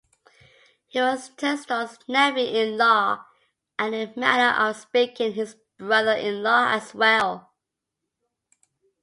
[0.87, 3.23] He was Tunstall's nephew-in-law
[3.77, 7.51] and in manner of speaking, his brother-in-law as well.